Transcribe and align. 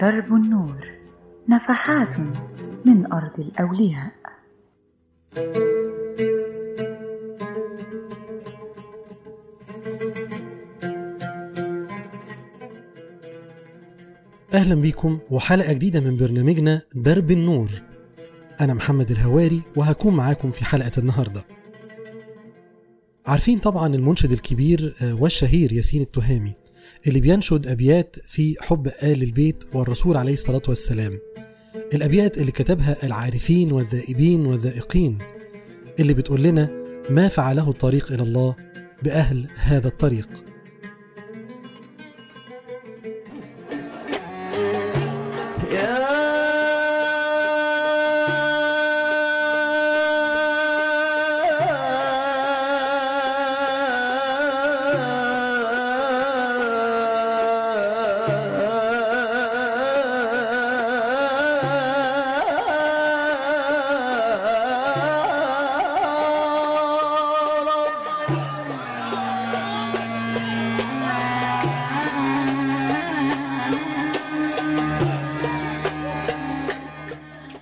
درب 0.00 0.32
النور 0.32 0.86
نفحات 1.48 2.20
من 2.86 3.12
أرض 3.12 3.40
الأولياء. 3.40 4.12
أهلا 14.54 14.74
بيكم 14.74 15.18
وحلقة 15.30 15.72
جديدة 15.72 16.00
من 16.00 16.16
برنامجنا 16.16 16.82
درب 16.94 17.30
النور. 17.30 17.70
أنا 18.60 18.74
محمد 18.74 19.10
الهواري 19.10 19.62
وهكون 19.76 20.14
معاكم 20.14 20.50
في 20.50 20.64
حلقة 20.64 20.92
النهاردة. 20.98 21.44
عارفين 23.26 23.58
طبعا 23.58 23.94
المنشد 23.94 24.32
الكبير 24.32 24.94
والشهير 25.02 25.72
ياسين 25.72 26.02
التهامي. 26.02 26.52
اللي 27.06 27.20
بينشد 27.20 27.66
أبيات 27.66 28.16
في 28.26 28.56
حب 28.60 28.86
آل 28.86 29.22
البيت 29.22 29.64
والرسول 29.74 30.16
عليه 30.16 30.32
الصلاة 30.32 30.62
والسلام. 30.68 31.18
الأبيات 31.94 32.38
اللي 32.38 32.52
كتبها 32.52 32.96
العارفين 33.02 33.72
والذائبين 33.72 34.46
والذائقين. 34.46 35.18
اللي 36.00 36.14
بتقول 36.14 36.42
لنا 36.42 36.70
ما 37.10 37.28
فعله 37.28 37.70
الطريق 37.70 38.12
إلى 38.12 38.22
الله 38.22 38.56
بأهل 39.02 39.48
هذا 39.56 39.88
الطريق. 39.88 40.47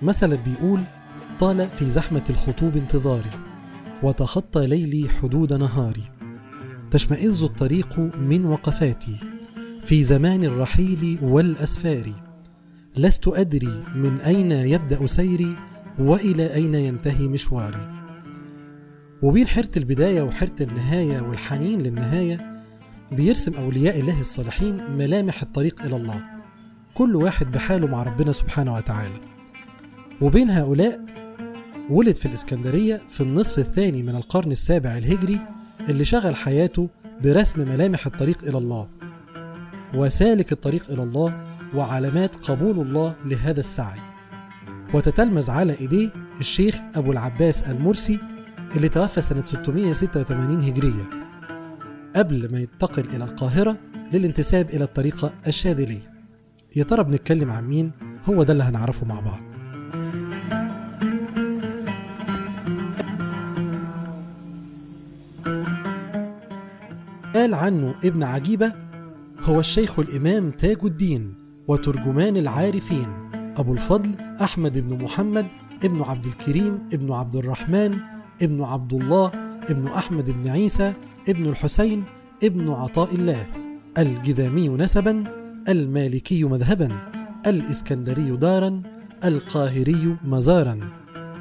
مثلا 0.06 0.36
بيقول 0.36 0.80
طال 1.38 1.68
في 1.68 1.90
زحمة 1.90 2.24
الخطوب 2.30 2.76
انتظاري 2.76 3.30
وتخطى 4.02 4.66
ليلي 4.66 5.08
حدود 5.08 5.52
نهاري. 5.52 6.02
تشمئز 6.90 7.44
الطريق 7.44 7.98
من 8.18 8.44
وقفاتي 8.44 9.20
في 9.84 10.04
زمان 10.04 10.44
الرحيل 10.44 11.18
والأسفار 11.22 12.12
لست 12.96 13.28
أدري 13.28 13.84
من 13.94 14.20
أين 14.20 14.52
يبدأ 14.52 15.06
سيري 15.06 15.56
وإلى 15.98 16.54
أين 16.54 16.74
ينتهي 16.74 17.28
مشواري. 17.28 17.92
وبين 19.22 19.46
حيرة 19.46 19.70
البداية 19.76 20.22
وحيرة 20.22 20.56
النهاية 20.60 21.20
والحنين 21.20 21.82
للنهاية 21.82 22.64
بيرسم 23.12 23.54
أولياء 23.54 24.00
الله 24.00 24.20
الصالحين 24.20 24.90
ملامح 24.98 25.42
الطريق 25.42 25.82
إلى 25.82 25.96
الله. 25.96 26.24
كل 26.94 27.16
واحد 27.16 27.52
بحاله 27.52 27.86
مع 27.86 28.02
ربنا 28.02 28.32
سبحانه 28.32 28.74
وتعالى. 28.74 29.35
وبين 30.20 30.50
هؤلاء 30.50 31.00
ولد 31.90 32.16
في 32.16 32.26
الإسكندرية 32.26 33.00
في 33.08 33.20
النصف 33.20 33.58
الثاني 33.58 34.02
من 34.02 34.16
القرن 34.16 34.52
السابع 34.52 34.96
الهجري 34.96 35.40
اللي 35.88 36.04
شغل 36.04 36.36
حياته 36.36 36.88
برسم 37.22 37.68
ملامح 37.68 38.06
الطريق 38.06 38.44
إلى 38.44 38.58
الله 38.58 38.88
وسالك 39.94 40.52
الطريق 40.52 40.90
إلى 40.90 41.02
الله 41.02 41.56
وعلامات 41.74 42.36
قبول 42.36 42.86
الله 42.86 43.14
لهذا 43.24 43.60
السعي. 43.60 43.98
وتتلمذ 44.94 45.50
على 45.50 45.78
إيديه 45.80 46.10
الشيخ 46.40 46.74
أبو 46.94 47.12
العباس 47.12 47.62
المرسي 47.62 48.18
اللي 48.76 48.88
توفى 48.88 49.20
سنة 49.20 49.44
686 49.44 50.62
هجرية 50.62 51.10
قبل 52.16 52.52
ما 52.52 52.60
ينتقل 52.60 53.04
إلى 53.08 53.24
القاهرة 53.24 53.76
للانتساب 54.12 54.70
إلى 54.70 54.84
الطريقة 54.84 55.32
الشاذلية. 55.46 56.12
يا 56.76 56.84
ترى 56.84 57.04
بنتكلم 57.04 57.50
عن 57.50 57.68
مين؟ 57.68 57.90
هو 58.28 58.42
ده 58.42 58.52
اللي 58.52 58.64
هنعرفه 58.64 59.06
مع 59.06 59.20
بعض. 59.20 59.55
قال 67.34 67.54
عنه 67.54 67.94
ابن 68.04 68.22
عجيبة 68.22 68.72
هو 69.40 69.60
الشيخ 69.60 69.98
الإمام 69.98 70.50
تاج 70.50 70.78
الدين 70.84 71.34
وترجمان 71.68 72.36
العارفين 72.36 73.06
أبو 73.56 73.72
الفضل 73.72 74.10
أحمد 74.42 74.78
بن 74.78 75.04
محمد 75.04 75.46
ابن 75.84 76.02
عبد 76.02 76.26
الكريم 76.26 76.88
ابن 76.92 77.12
عبد 77.12 77.36
الرحمن 77.36 77.98
ابن 78.42 78.62
عبد 78.62 78.92
الله 78.92 79.30
ابن 79.70 79.86
أحمد 79.86 80.30
بن 80.30 80.48
عيسى 80.48 80.92
ابن 81.28 81.46
الحسين 81.46 82.04
ابن 82.44 82.70
عطاء 82.70 83.14
الله 83.14 83.46
الجذامي 83.98 84.68
نسبا 84.68 85.24
المالكي 85.68 86.44
مذهبا 86.44 86.88
الإسكندري 87.46 88.36
دارا 88.36 88.82
القاهري 89.24 90.16
مزارا 90.24 90.80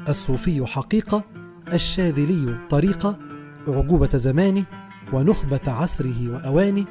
الصوفي 0.08 0.66
حقيقة 0.66 1.24
الشاذلي 1.72 2.58
طريقة 2.70 3.18
أعجوبة 3.68 4.16
زمانه 4.16 4.64
ونخبة 5.12 5.60
عصره 5.66 6.30
وأوانه 6.30 6.84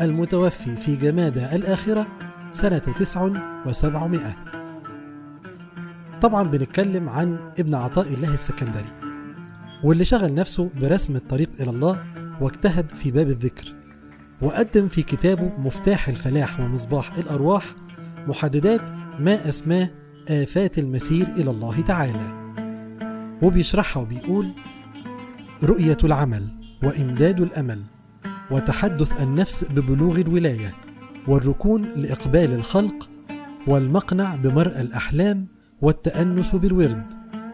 المتوفي 0.00 0.76
في 0.76 0.96
جمادى 0.96 1.44
الآخرة 1.56 2.06
سنة 2.50 2.78
تسع 2.78 3.28
وسبعمائة. 3.66 4.36
طبعا 6.20 6.42
بنتكلم 6.42 7.08
عن 7.08 7.52
ابن 7.58 7.74
عطاء 7.74 8.14
الله 8.14 8.34
السكندري 8.34 8.92
واللي 9.84 10.04
شغل 10.04 10.34
نفسه 10.34 10.70
برسم 10.80 11.16
الطريق 11.16 11.50
إلى 11.60 11.70
الله 11.70 12.04
واجتهد 12.40 12.88
في 12.88 13.10
باب 13.10 13.28
الذكر 13.28 13.74
وقدم 14.42 14.88
في 14.88 15.02
كتابه 15.02 15.52
مفتاح 15.58 16.08
الفلاح 16.08 16.60
ومصباح 16.60 17.12
الأرواح 17.12 17.64
محددات 18.26 18.90
ما 19.18 19.48
أسماه 19.48 19.90
آفات 20.30 20.78
المسير 20.78 21.28
إلى 21.28 21.50
الله 21.50 21.80
تعالى. 21.80 22.40
وبيشرحها 23.42 24.02
وبيقول 24.02 24.52
رؤية 25.64 25.96
العمل 26.04 26.46
وإمداد 26.82 27.40
الأمل 27.40 27.82
وتحدث 28.50 29.22
النفس 29.22 29.64
ببلوغ 29.64 30.20
الولاية 30.20 30.74
والركون 31.28 31.82
لإقبال 31.82 32.52
الخلق 32.52 33.10
والمقنع 33.66 34.34
بمرء 34.34 34.80
الأحلام 34.80 35.46
والتأنس 35.82 36.54
بالورد 36.54 37.04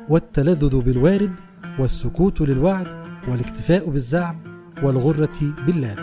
والتلذذ 0.08 0.80
بالوارد 0.80 1.32
والسكوت 1.78 2.40
للوعد 2.40 2.86
والاكتفاء 3.28 3.90
بالزعم 3.90 4.36
والغرة 4.82 5.38
بالله. 5.66 5.94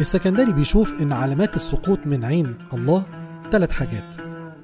السكندري 0.00 0.52
بيشوف 0.52 1.02
إن 1.02 1.12
علامات 1.12 1.56
السقوط 1.56 1.98
من 2.06 2.24
عين 2.24 2.54
الله 2.74 3.02
ثلاث 3.50 3.72
حاجات 3.72 4.14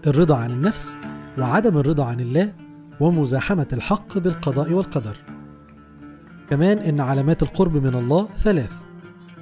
الرضا 0.06 0.36
عن 0.36 0.50
النفس 0.50 0.97
وعدم 1.38 1.78
الرضا 1.78 2.04
عن 2.04 2.20
الله 2.20 2.52
ومزاحمة 3.00 3.66
الحق 3.72 4.19
بالقضاء 4.19 4.72
والقدر. 4.72 5.16
كمان 6.50 6.78
إن 6.78 7.00
علامات 7.00 7.42
القرب 7.42 7.76
من 7.86 7.94
الله 7.94 8.28
ثلاث 8.38 8.72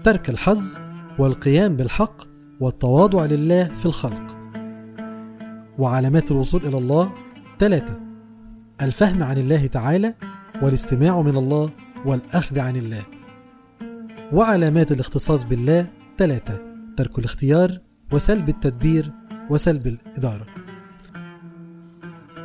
ترك 0.05 0.31
الحظ 0.31 0.79
والقيام 1.19 1.77
بالحق 1.77 2.23
والتواضع 2.61 3.25
لله 3.25 3.65
في 3.65 3.87
الخلق. 3.87 4.37
وعلامات 5.79 6.31
الوصول 6.31 6.67
إلى 6.67 6.79
الله 6.79 7.13
ثلاثة 7.59 8.01
الفهم 8.83 9.23
عن 9.23 9.39
الله 9.39 9.67
تعالى 9.67 10.15
والاستماع 10.63 11.21
من 11.21 11.37
الله 11.37 11.71
والأخذ 12.05 12.59
عن 12.59 12.77
الله. 12.77 13.03
وعلامات 14.35 14.93
الاختصاص 14.93 15.45
بالله 15.45 15.87
ثلاثة 16.19 16.61
ترك 16.97 17.19
الاختيار 17.19 17.79
وسلب 18.13 18.49
التدبير 18.49 19.11
وسلب 19.51 19.87
الإدارة. 19.87 20.47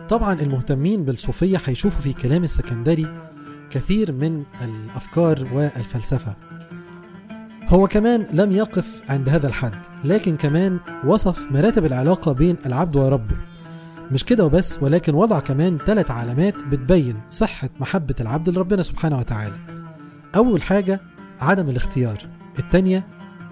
طبعا 0.09 0.33
المهتمين 0.33 1.05
بالصوفية 1.05 1.61
هيشوفوا 1.65 2.01
في 2.01 2.13
كلام 2.13 2.43
السكندري 2.43 3.07
كثير 3.69 4.11
من 4.11 4.43
الأفكار 4.61 5.47
والفلسفة. 5.53 6.35
هو 7.67 7.87
كمان 7.87 8.25
لم 8.33 8.51
يقف 8.51 9.01
عند 9.11 9.29
هذا 9.29 9.47
الحد 9.47 9.75
لكن 10.03 10.37
كمان 10.37 10.79
وصف 11.05 11.51
مراتب 11.51 11.85
العلاقة 11.85 12.31
بين 12.31 12.57
العبد 12.65 12.95
وربه. 12.95 13.35
مش 14.11 14.25
كده 14.25 14.45
وبس 14.45 14.83
ولكن 14.83 15.13
وضع 15.13 15.39
كمان 15.39 15.77
ثلاث 15.77 16.11
علامات 16.11 16.55
بتبين 16.63 17.15
صحة 17.29 17.69
محبة 17.79 18.15
العبد 18.19 18.49
لربنا 18.49 18.81
سبحانه 18.81 19.17
وتعالى. 19.17 19.55
أول 20.35 20.61
حاجة 20.61 21.01
عدم 21.39 21.69
الاختيار. 21.69 22.17
التانية 22.59 23.07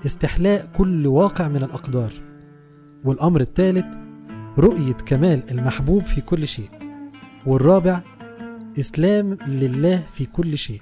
استحلاء 0.06 0.66
كل 0.66 1.08
واقع 1.08 1.48
من 1.48 1.64
الأقدار. 1.64 2.14
والأمر 3.04 3.42
الثالث 3.42 3.86
رؤية 4.58 4.94
كمال 4.94 5.52
المحبوب 5.52 6.06
في 6.06 6.22
كل 6.22 6.48
شيء. 6.48 6.70
والرابع 7.46 8.02
إسلام 8.80 9.38
لله 9.48 10.04
في 10.14 10.26
كل 10.26 10.58
شيء. 10.58 10.80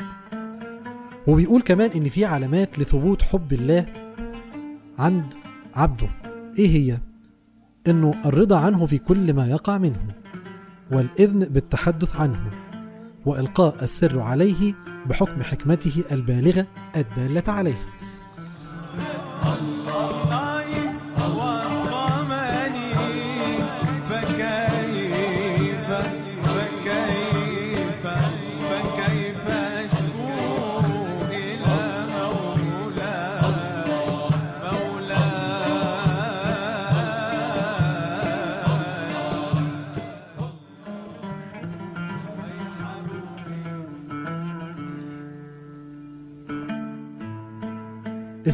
وبيقول 1.27 1.61
كمان 1.61 1.89
إن 1.95 2.09
في 2.09 2.25
علامات 2.25 2.79
لثبوت 2.79 3.21
حب 3.21 3.53
الله 3.53 3.85
عند 4.99 5.33
عبده. 5.75 6.07
إيه 6.59 6.69
هي؟ 6.69 6.97
إنه 7.87 8.13
الرضا 8.25 8.59
عنه 8.59 8.85
في 8.85 8.97
كل 8.97 9.33
ما 9.33 9.47
يقع 9.47 9.77
منه 9.77 10.07
والإذن 10.91 11.39
بالتحدث 11.39 12.15
عنه. 12.15 12.64
وإلقاء 13.25 13.83
السر 13.83 14.19
عليه 14.19 14.73
بحكم 15.05 15.43
حكمته 15.43 16.03
البالغة 16.11 16.67
الدالة 16.95 17.43
عليه. 17.47 17.94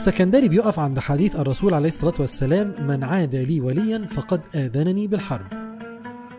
السكندري 0.01 0.50
بيقف 0.50 0.80
عند 0.80 1.00
حديث 1.00 1.36
الرسول 1.36 1.74
عليه 1.74 1.88
الصلاة 1.88 2.13
والسلام 2.19 2.88
من 2.88 3.03
عاد 3.03 3.36
لي 3.36 3.62
وليا 3.62 4.07
فقد 4.07 4.42
آذنني 4.56 5.07
بالحرب. 5.07 5.45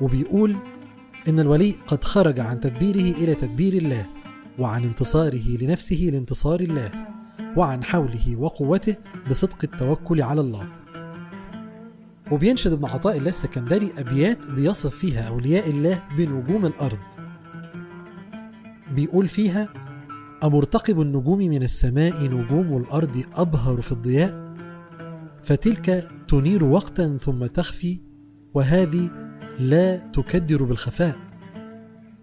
وبيقول 0.01 0.57
إن 1.29 1.41
الولي 1.41 1.75
قد 1.87 2.05
خرج 2.05 2.41
عن 2.41 2.61
تدبيره 2.61 3.17
إلى 3.17 3.35
تدبير 3.35 3.73
الله 3.73 4.07
وعن 4.59 4.85
انتصاره 4.85 5.57
لنفسه 5.61 6.09
لانتصار 6.13 6.61
الله 6.61 6.91
وعن 7.57 7.85
حوله 7.85 8.37
وقوته 8.37 8.97
بصدق 9.31 9.59
التوكل 9.65 10.23
على 10.23 10.41
الله. 10.41 10.69
وبينشد 12.33 12.73
ابن 12.73 12.85
عطاء 12.85 13.17
الله 13.17 13.29
السكندري 13.29 13.93
أبيات 13.99 14.47
بيصف 14.47 14.97
فيها 14.97 15.29
أولياء 15.29 15.71
الله 15.71 16.03
بنجوم 16.17 16.67
الأرض. 16.67 16.99
بيقول 18.95 19.29
فيها 19.29 19.69
أمرتقب 20.45 21.01
النجوم 21.01 21.39
من 21.39 21.63
السماء 21.63 22.25
نجوم 22.25 22.77
الأرض 22.77 23.23
أبهر 23.35 23.81
في 23.81 23.93
الضياء؟ 23.93 24.55
فتلك 25.43 26.09
تنير 26.29 26.65
وقتا 26.65 27.17
ثم 27.21 27.47
تخفي 27.47 27.99
وهذه 28.55 29.11
لا 29.59 29.97
تكدر 29.97 30.65
بالخفاء. 30.65 31.17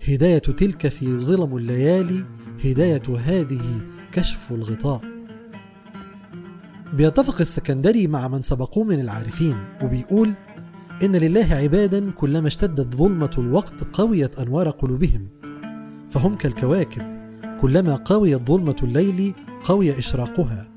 هداية 0.07 0.37
تلك 0.37 0.87
في 0.87 1.17
ظلم 1.17 1.57
الليالي 1.57 2.25
هداية 2.65 3.17
هذه 3.25 3.61
كشف 4.11 4.51
الغطاء. 4.51 5.01
بيتفق 6.93 7.41
السكندري 7.41 8.07
مع 8.07 8.27
من 8.27 8.41
سبقوه 8.41 8.83
من 8.83 8.99
العارفين 8.99 9.55
وبيقول 9.83 10.33
إن 11.03 11.15
لله 11.15 11.53
عبادا 11.53 12.11
كلما 12.11 12.47
اشتدت 12.47 12.95
ظلمة 12.95 13.31
الوقت 13.37 13.83
قويت 13.83 14.39
أنوار 14.39 14.69
قلوبهم 14.69 15.27
فهم 16.09 16.35
كالكواكب. 16.35 17.18
كلما 17.61 17.95
قويت 17.95 18.47
ظلمة 18.47 18.75
الليل 18.83 19.33
قوي 19.63 19.99
إشراقها. 19.99 20.69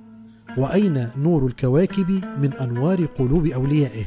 وأين 0.58 1.08
نور 1.16 1.46
الكواكب 1.46 2.10
من 2.42 2.52
أنوار 2.52 3.04
قلوب 3.04 3.46
أوليائه؟ 3.46 4.04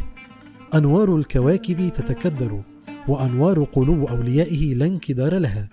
أنوار 0.75 1.15
الكواكب 1.15 1.89
تتكدر 1.89 2.61
وأنوار 3.07 3.63
قلوب 3.63 4.03
أوليائه 4.03 4.73
لا 4.73 4.85
انكدار 4.85 5.37
لها. 5.37 5.69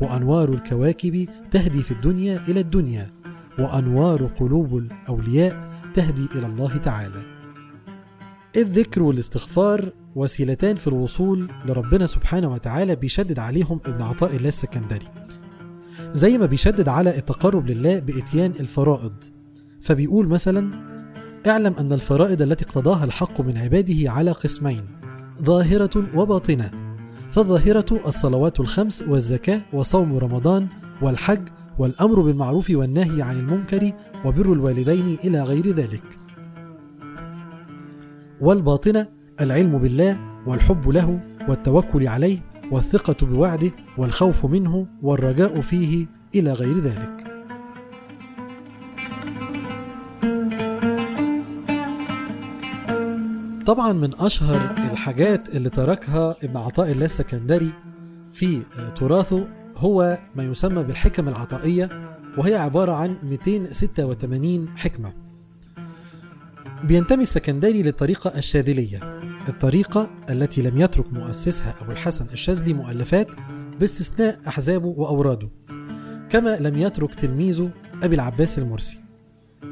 وأنوار 0.00 0.52
الكواكب 0.52 1.28
تهدي 1.50 1.82
في 1.82 1.90
الدنيا 1.90 2.42
إلى 2.48 2.60
الدنيا 2.60 3.10
وأنوار 3.58 4.26
قلوب 4.26 4.76
الأولياء 4.76 5.70
تهدي 5.94 6.28
إلى 6.34 6.46
الله 6.46 6.76
تعالى. 6.76 7.22
الذكر 8.56 9.02
والاستغفار 9.02 9.92
وسيلتان 10.14 10.76
في 10.76 10.86
الوصول 10.86 11.48
لربنا 11.66 12.06
سبحانه 12.06 12.52
وتعالى 12.52 12.96
بيشدد 12.96 13.38
عليهم 13.38 13.80
ابن 13.86 14.02
عطاء 14.02 14.36
الله 14.36 14.48
السكندري. 14.48 15.06
زي 16.12 16.38
ما 16.38 16.46
بيشدد 16.46 16.88
على 16.88 17.18
التقرب 17.18 17.66
لله 17.66 17.98
بإتيان 17.98 18.52
الفرائض. 18.60 19.12
فبيقول 19.80 20.28
مثلا 20.28 20.86
اعلم 21.46 21.74
أن 21.78 21.92
الفرائض 21.92 22.42
التي 22.42 22.64
اقتضاها 22.64 23.04
الحق 23.04 23.40
من 23.40 23.58
عباده 23.58 24.10
على 24.10 24.30
قسمين 24.30 24.82
ظاهرة 25.42 26.06
وباطنة. 26.14 26.70
فالظاهرة 27.30 28.00
الصلوات 28.06 28.60
الخمس 28.60 29.02
والزكاة 29.02 29.60
وصوم 29.72 30.16
رمضان 30.16 30.68
والحج 31.02 31.48
والأمر 31.78 32.20
بالمعروف 32.20 32.70
والنهي 32.70 33.22
عن 33.22 33.38
المنكر 33.38 33.92
وبر 34.24 34.52
الوالدين 34.52 35.16
إلى 35.24 35.42
غير 35.42 35.68
ذلك. 35.68 36.02
والباطنة 38.40 39.08
العلم 39.40 39.78
بالله 39.78 40.18
والحب 40.46 40.88
له 40.88 41.20
والتوكل 41.48 42.08
عليه 42.08 42.38
والثقة 42.70 43.26
بوعده 43.26 43.70
والخوف 43.98 44.46
منه 44.46 44.86
والرجاء 45.02 45.60
فيه 45.60 46.06
إلى 46.34 46.52
غير 46.52 46.78
ذلك. 46.78 47.36
طبعا 53.66 53.92
من 53.92 54.14
أشهر 54.14 54.74
الحاجات 54.92 55.56
اللي 55.56 55.70
تركها 55.70 56.36
ابن 56.44 56.56
عطاء 56.56 56.92
الله 56.92 57.04
السكندري 57.04 57.72
في 58.32 58.62
تراثه 58.96 59.48
هو 59.76 60.18
ما 60.36 60.44
يسمى 60.44 60.82
بالحكم 60.82 61.28
العطائية 61.28 62.16
وهي 62.38 62.54
عبارة 62.54 62.92
عن 62.92 63.16
286 63.22 64.68
حكمة. 64.76 65.12
بينتمي 66.84 67.22
السكندري 67.22 67.82
للطريقة 67.82 68.38
الشاذلية 68.38 69.00
الطريقة 69.48 70.10
التي 70.30 70.62
لم 70.62 70.78
يترك 70.78 71.12
مؤسسها 71.12 71.74
أبو 71.80 71.92
الحسن 71.92 72.26
الشاذلي 72.32 72.74
مؤلفات 72.74 73.28
باستثناء 73.80 74.40
أحزابه 74.48 74.86
وأوراده 74.86 75.48
كما 76.30 76.56
لم 76.56 76.78
يترك 76.78 77.14
تلميذه 77.14 77.70
أبي 78.02 78.14
العباس 78.14 78.58
المرسي 78.58 78.98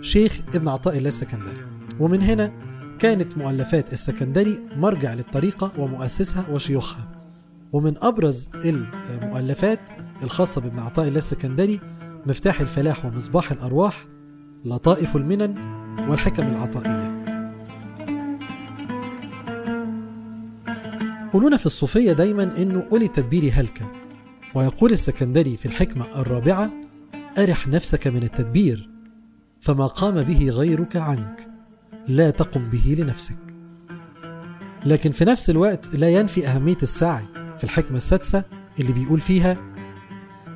شيخ 0.00 0.40
ابن 0.54 0.68
عطاء 0.68 0.96
الله 0.96 1.08
السكندري. 1.08 1.60
ومن 2.00 2.22
هنا 2.22 2.52
كانت 2.98 3.38
مؤلفات 3.38 3.92
السكندري 3.92 4.62
مرجع 4.76 5.14
للطريقة 5.14 5.72
ومؤسسها 5.78 6.50
وشيوخها. 6.50 7.08
ومن 7.72 7.94
أبرز 7.98 8.50
المؤلفات 8.64 9.80
الخاصة 10.22 10.60
بابن 10.60 10.78
عطاء 10.78 11.08
الله 11.08 11.18
السكندري 11.18 11.80
مفتاح 12.26 12.60
الفلاح 12.60 13.04
ومصباح 13.04 13.52
الأرواح 13.52 14.06
لطائف 14.64 15.16
المنن 15.16 15.54
والحكم 16.08 16.42
العطائية. 16.42 17.03
يقولون 21.34 21.56
في 21.56 21.66
الصوفية 21.66 22.12
دايما 22.12 22.62
أنه 22.62 22.86
أولي 22.92 23.04
التدبير 23.04 23.52
هلكة. 23.54 23.92
ويقول 24.54 24.92
السكندري 24.92 25.56
في 25.56 25.66
الحكمة 25.66 26.20
الرابعة 26.20 26.72
أرح 27.38 27.68
نفسك 27.68 28.06
من 28.06 28.22
التدبير 28.22 28.90
فما 29.60 29.86
قام 29.86 30.22
به 30.22 30.48
غيرك 30.50 30.96
عنك 30.96 31.50
لا 32.08 32.30
تقم 32.30 32.70
به 32.70 32.96
لنفسك. 32.98 33.38
لكن 34.86 35.10
في 35.10 35.24
نفس 35.24 35.50
الوقت 35.50 35.94
لا 35.94 36.08
ينفي 36.08 36.48
أهمية 36.48 36.76
السعي 36.82 37.24
في 37.58 37.64
الحكمة 37.64 37.96
السادسة 37.96 38.44
اللي 38.80 38.92
بيقول 38.92 39.20
فيها 39.20 39.56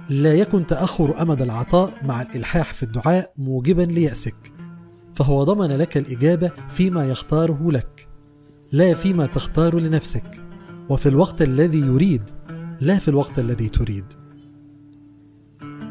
لا 0.08 0.34
يكن 0.34 0.66
تأخر 0.66 1.22
أمد 1.22 1.42
العطاء 1.42 1.98
مع 2.04 2.22
الإلحاح 2.22 2.72
في 2.72 2.82
الدعاء 2.82 3.32
موجبا 3.36 3.82
ليأسك 3.82 4.52
فهو 5.14 5.44
ضمن 5.44 5.76
لك 5.76 5.96
الإجابة 5.96 6.50
فيما 6.68 7.04
يختاره 7.04 7.72
لك 7.72 8.08
لا 8.72 8.94
فيما 8.94 9.26
تختار 9.26 9.78
لنفسك. 9.78 10.47
وفي 10.88 11.08
الوقت 11.08 11.42
الذي 11.42 11.80
يريد 11.80 12.22
لا 12.80 12.98
في 12.98 13.08
الوقت 13.08 13.38
الذي 13.38 13.68
تريد. 13.68 14.04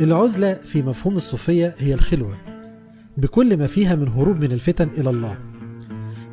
العزلة 0.01 0.53
في 0.53 0.81
مفهوم 0.81 1.15
الصوفية 1.15 1.75
هي 1.77 1.93
الخلوة 1.93 2.37
بكل 3.17 3.57
ما 3.57 3.67
فيها 3.67 3.95
من 3.95 4.07
هروب 4.07 4.37
من 4.37 4.51
الفتن 4.51 4.87
إلى 4.87 5.09
الله. 5.09 5.37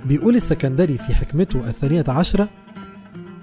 بيقول 0.04 0.34
السكندري 0.36 0.98
في 0.98 1.14
حكمته 1.14 1.68
الثانية 1.68 2.04
عشرة 2.08 2.48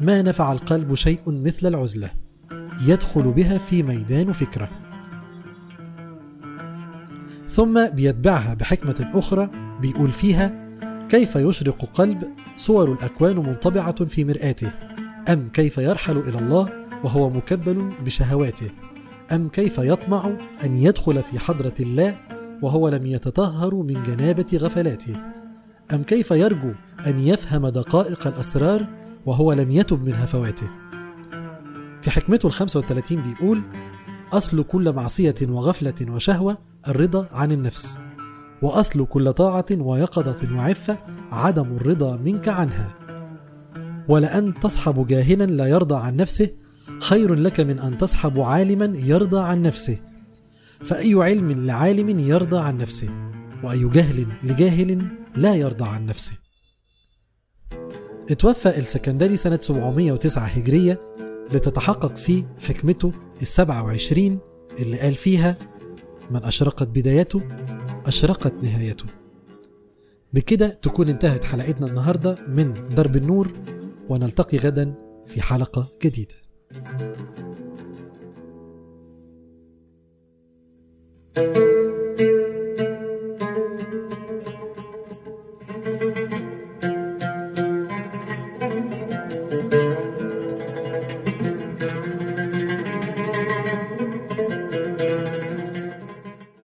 ما 0.01 0.22
نفع 0.22 0.51
القلب 0.51 0.96
شيء 0.96 1.22
مثل 1.28 1.68
العزلة 1.68 2.12
يدخل 2.88 3.32
بها 3.32 3.58
في 3.58 3.84
ميدان 3.84 4.32
فكرة. 4.34 4.70
ثم 7.50 7.90
بيتبعها 7.90 8.54
بحكمة 8.54 9.10
أخرى 9.13 9.50
بيقول 9.82 10.12
فيها 10.12 10.72
كيف 11.10 11.36
يشرق 11.36 11.86
قلب 11.94 12.24
صور 12.56 12.94
الأكوان 12.94 13.36
منطبعة 13.36 14.06
في 14.06 14.25
مرآته؟ 14.25 14.72
أم 15.30 15.50
كيف 15.50 15.78
يرحل 15.78 16.18
إلى 16.18 16.40
الله 16.40 16.70
وهو 17.04 17.30
مكبل 17.30 17.92
بشهواته؟ 18.06 18.72
أم 19.32 19.50
كيف 19.50 19.78
يطمع 19.78 20.32
أن 20.63 20.75
يدخل 20.75 21.24
في 21.24 21.40
حضرة 21.40 21.74
الله 21.80 22.18
وهو 22.62 22.90
لم 22.90 23.06
يتطهر 23.06 23.75
من 23.75 24.04
جنابة 24.04 24.46
غفلاته؟ 24.54 25.16
أم 25.94 26.04
كيف 26.04 26.32
يرجو 26.32 26.72
أن 27.08 27.20
يفهم 27.20 27.68
دقائق 27.68 28.28
الأسرار 28.28 28.86
وهو 29.25 29.54
لم 29.54 29.72
يتب 29.72 30.04
من 30.04 30.13
هفواته؟ 30.13 30.70
في 32.01 32.12
حكمته 32.12 32.48
الخمسة 32.48 32.80
والثلاثين 32.80 33.22
بيقول 33.22 33.62
أصل 34.34 34.63
كل 34.63 34.94
معصية 34.94 35.36
وغفلة 35.42 35.96
وشهوة 36.13 36.58
الرضا 36.88 37.28
عن 37.32 37.51
النفس 37.51 37.98
وأصل 38.62 39.06
كل 39.06 39.34
طاعة 39.34 39.66
ويقظة 39.72 40.56
وعفة 40.56 40.98
عدم 41.32 41.75
الرضا 41.75 42.16
منك 42.16 42.48
عنها. 42.48 43.00
ولأن 44.08 44.53
تصحب 44.60 45.08
جاهلا 45.08 45.43
لا 45.43 45.67
يرضى 45.67 45.96
عن 45.96 46.15
نفسه 46.15 46.50
خير 47.01 47.34
لك 47.34 47.60
من 47.60 47.79
أن 47.79 47.98
تصحب 47.98 48.39
عالما 48.39 48.98
يرضى 48.98 49.39
عن 49.39 49.62
نفسه. 49.62 49.98
فأي 50.84 51.13
علم 51.13 51.51
لعالم 51.51 52.20
يرضى 52.20 52.58
عن 52.60 52.77
نفسه 52.77 53.10
وأي 53.63 53.89
جهل 53.89 54.27
لجاهل 54.43 55.08
لا 55.36 55.55
يرضى 55.55 55.86
عن 55.86 56.05
نفسه. 56.05 56.34
اتوفى 58.29 58.77
السكندري 58.77 59.38
سنة 59.38 59.60
709 59.62 60.43
هجرية 60.43 61.00
لتتحقق 61.51 62.17
فيه 62.17 62.55
حكمته 62.60 63.12
السبعة 63.41 63.84
وعشرين 63.84 64.39
اللي 64.79 65.00
قال 65.00 65.13
فيها 65.13 65.58
من 66.31 66.43
أشرقت 66.43 66.88
بدايته 66.88 67.41
أشرقت 68.05 68.53
نهايته. 68.63 69.05
بكده 70.34 70.67
تكون 70.67 71.10
انتهت 71.10 71.43
حلقتنا 71.43 71.88
النهاردة 71.88 72.38
من 72.48 72.74
درب 72.96 73.15
النور 73.15 73.51
ونلتقي 74.12 74.58
غدا 74.58 74.94
في 75.25 75.41
حلقة 75.41 75.91
جديدة. 76.03 76.36